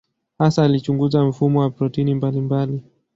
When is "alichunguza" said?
0.63-1.23